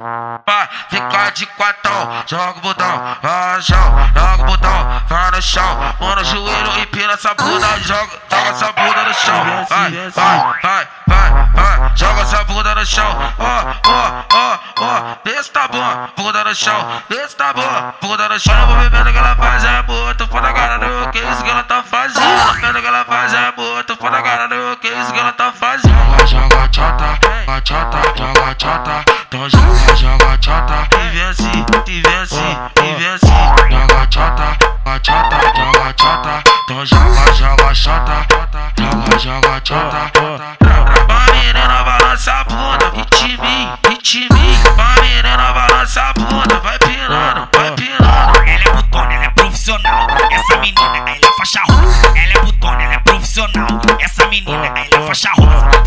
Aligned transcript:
Vai 0.00 0.68
ficar 0.88 1.32
de 1.32 1.44
quatão, 1.44 2.22
joga 2.24 2.58
o 2.58 2.60
botão, 2.60 3.16
vai 3.20 3.60
chão, 3.60 4.10
joga 4.14 4.42
o 4.44 4.46
botão, 4.46 5.02
vai 5.08 5.30
no 5.32 5.42
chão, 5.42 5.94
mano, 5.98 6.24
joelho, 6.24 6.78
empina 6.78 7.14
essa 7.14 7.34
bunda, 7.34 7.66
joga, 7.80 8.12
joga 8.30 8.48
essa 8.48 8.72
bunda 8.74 9.02
no 9.02 9.14
chão, 9.14 9.66
vai, 9.68 9.90
vai, 9.90 10.54
vai, 10.62 10.88
vai, 11.04 11.30
vai, 11.52 11.90
joga 11.96 12.20
essa 12.20 12.44
bunda 12.44 12.76
no 12.76 12.86
chão, 12.86 13.34
ó, 13.40 13.74
ó, 13.90 14.24
ó, 14.34 14.58
ó, 14.78 15.16
desse 15.24 15.50
tá 15.50 15.66
bom, 15.66 16.08
bunda 16.16 16.44
no 16.44 16.54
chão, 16.54 17.02
desse 17.08 17.34
tá 17.34 17.52
bom, 17.52 17.94
bunda 18.00 18.28
no 18.28 18.38
chão, 18.38 18.56
eu 18.56 18.66
vou 18.68 18.76
bebendo 18.76 19.10
que 19.10 19.18
ela 19.18 19.34
faz, 19.34 19.64
é 19.64 19.82
muito 19.82 20.28
foda, 20.28 20.52
cara, 20.52 20.78
no 20.78 21.10
que 21.10 21.18
isso 21.18 21.42
que 21.42 21.50
ela 21.50 21.64
tá 21.64 21.82
fazendo, 21.82 22.52
bebendo 22.54 22.80
que 22.80 22.86
ela 22.86 23.04
faz, 23.04 23.34
é 23.34 23.52
muito 23.56 23.96
foda, 23.96 24.22
cara, 24.22 24.46
no 24.46 24.76
que 24.76 24.86
isso 24.86 25.12
que 25.12 25.18
ela 25.18 25.32
tá 25.32 25.50
fazendo, 25.50 26.24
joga, 26.24 26.68
chota, 26.72 27.18
chota, 27.64 27.98
joga, 28.16 28.56
chota, 28.56 29.07
então 29.30 29.46
joga 29.50 29.94
joga 29.94 30.38
chota, 30.40 30.88
e 31.12 31.20
assim, 31.20 31.66
e 31.86 32.06
assim, 32.16 32.56
e 32.82 33.06
assim. 33.06 33.28
Joga 33.70 34.08
chota, 34.10 34.56
joga 34.86 35.00
chota, 35.04 35.38
joga 35.54 35.94
chota. 36.00 36.42
Então 36.64 36.86
joga, 36.86 37.32
joga 37.34 37.74
chota, 37.74 38.26
joga, 38.78 39.18
joga 39.18 39.60
chota. 39.62 40.10
Pra 41.06 41.32
menina 41.32 41.84
balança 41.84 42.32
a 42.32 42.44
bunda, 42.44 42.90
hit 42.94 43.38
me, 43.38 43.68
hit 43.90 44.28
me. 44.32 44.58
Pra 44.74 45.02
menina 45.02 45.52
balança 45.52 46.00
a 46.00 46.12
bunda, 46.14 46.60
vai 46.60 46.78
pirando, 46.78 47.48
vai 47.52 47.70
pirando. 47.72 48.48
Ela 48.48 48.62
é 48.64 48.72
botona, 48.72 49.12
ela 49.12 49.24
é 49.24 49.30
profissional. 49.30 50.06
Essa 50.30 50.56
menina, 50.56 50.96
ela 50.96 51.10
é 51.10 51.36
faixa 51.36 51.60
rosa. 51.68 52.06
Ela 52.16 52.32
é 52.32 52.40
botona, 52.46 52.82
ela 52.82 52.94
é 52.94 52.98
profissional. 53.00 53.66
Essa 54.00 54.26
menina, 54.28 54.66
ela 54.66 54.78
é 54.78 55.06
faixa 55.06 55.30
rosa. 55.36 55.77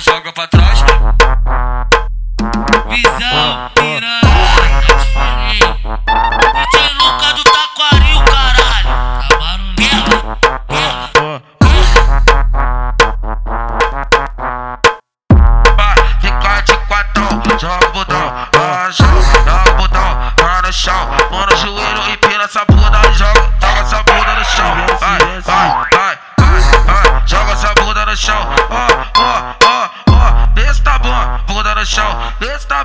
Joga 0.00 0.32
pra 0.32 0.46
trás. 0.46 0.78
Visão, 2.88 3.70
piranha, 3.74 4.20
DJ 6.54 6.88
Luca 6.94 7.32
do 7.34 7.42
Taquaril, 7.42 8.22
caralho. 8.24 8.88
Tá 9.28 9.36
barulhento, 9.38 10.38
guerra, 10.68 11.10
Vai 15.76 15.96
ficar 16.20 16.62
de 16.62 16.76
quatão, 16.86 17.42
joga 17.58 17.88
o 17.88 17.92
botão, 17.92 18.32
chão, 18.92 19.22
joga 19.44 19.70
o 19.70 19.74
botão, 19.74 20.32
vai 20.40 20.62
no 20.62 20.72
chão, 20.72 21.08
mano, 21.30 21.56
joelho, 21.56 22.10
empina 22.12 22.44
essa 22.44 22.64
bunda, 22.66 23.02
joga, 23.14 23.52
joga 23.60 23.80
essa 23.80 24.02
bunda 24.04 24.34
no 24.34 24.44
chão, 24.44 24.76
vai, 25.00 25.18
vai, 25.40 25.68
vai, 25.90 26.18
vai, 26.38 26.60
vai, 26.84 27.22
joga 27.26 27.52
essa 27.52 27.74
bunda 27.74 28.06
no 28.06 28.16
chão, 28.16 28.48
ó, 28.70 28.97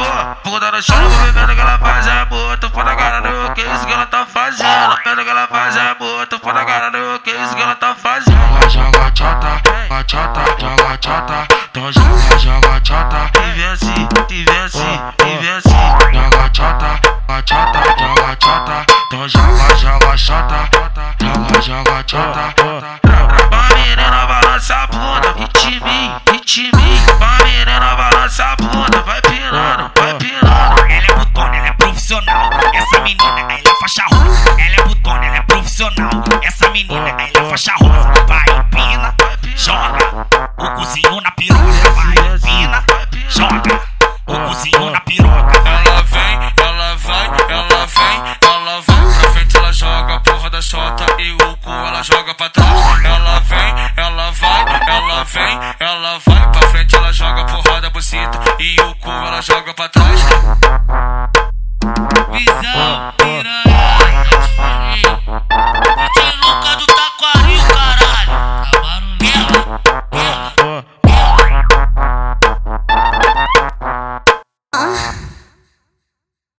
bom, 0.00 0.50
bunda 0.50 0.72
no 0.72 0.82
chão, 0.82 0.96
bebendo 1.26 1.54
que 1.54 1.60
ela 1.60 1.78
faz, 1.78 2.06
é 2.06 2.24
muito 2.24 2.70
foda, 2.70 2.96
cara, 2.96 3.20
no 3.20 3.54
que 3.54 3.60
isso 3.60 3.86
que 3.86 3.92
ela 3.92 4.06
tá 4.06 4.24
fazendo, 4.24 4.96
bebendo 4.96 5.22
que 5.22 5.30
ela 5.30 5.46
faz, 5.46 5.76
é 5.76 5.96
muito 6.00 6.38
foda, 6.38 6.64
cara, 6.64 6.90
no 6.90 7.18
que 7.20 7.30
isso 7.30 7.54
que 7.54 7.62
ela 7.62 7.74
tá 7.74 7.94
fazendo, 7.94 8.38
joga, 8.70 9.12
joga, 9.14 9.60
chota, 10.08 10.42
joga, 10.58 10.98
chota, 11.02 11.48
então 11.70 11.92
joga, 11.92 12.38
joga, 12.38 12.80
chota, 12.82 13.30
e 13.38 13.52
vem 13.52 13.66
assim, 13.66 14.08
e 14.30 14.44
vem 14.44 14.58
assim, 14.60 15.00
e 15.18 15.38
vem 15.38 15.50
assim, 15.50 15.70
joga, 16.14 16.50
chota, 16.54 17.00
joga, 17.28 17.42
chota, 17.46 17.80
joga, 17.98 18.36
chota, 18.40 18.86
então 19.06 19.28
joga, 19.28 19.76
joga, 19.76 20.16
chota, 20.16 20.68
joga, 21.20 21.60
joga, 21.60 22.04
chota, 22.06 23.09
profissional. 32.10 32.50
Essa 32.74 33.00
menina, 33.02 33.40
ela 33.40 33.70
é 33.70 33.74
faixa 33.78 34.04
rosa. 34.12 34.50
Ela 34.50 34.74
é 34.74 34.82
botona, 34.82 35.26
ela 35.26 35.36
é 35.36 35.42
profissional. 35.42 36.10
Essa 36.42 36.68
menina, 36.70 37.08
ela 37.08 37.46
é 37.46 37.50
faixa 37.50 37.72
rosa. 37.76 38.12
Vai, 38.26 38.44
pina, 38.70 39.14
joga. 39.56 40.26
O 40.58 40.70
cozinho 40.74 41.20
na 41.20 41.30
piroca. 41.30 41.90
Vai, 41.90 42.38
pina, 42.40 42.84
joga. 43.28 43.80
O 44.26 44.48
cozinho 44.48 44.90
na 44.90 45.00
piroca. 45.00 45.58
Ela 45.58 46.02
vem, 46.02 46.52
ela 46.56 46.96
vai, 46.96 47.30
ela 47.48 47.86
vem, 47.86 48.36
ela 48.42 48.80
vai 48.80 49.14
pra 49.20 49.30
frente, 49.30 49.56
ela 49.56 49.72
joga 49.72 50.14
a 50.16 50.20
porra 50.20 50.50
da 50.50 50.62
chota 50.62 51.06
e 51.18 51.32
o 51.32 51.56
cu 51.58 51.70
ela 51.70 52.02
joga 52.02 52.34
pra 52.34 52.50
trás. 52.50 53.04
Ela 53.04 53.40
vem, 53.40 53.74
ela 53.96 54.30
vai, 54.32 54.64
ela 54.88 55.24
vem, 55.24 55.60
ela 55.78 56.18
vai 56.26 56.50
pra 56.50 56.68
frente, 56.68 56.96
ela 56.96 57.12
joga 57.12 57.42
a 57.42 57.44
porra 57.44 57.80
da 57.80 57.90
buceta 57.90 58.40
e 58.58 58.80
o 58.80 58.94
cu 58.96 59.10
ela 59.10 59.40
joga 59.40 59.72
pra 59.74 59.88
trás. 59.88 61.19
Visão, 62.40 62.89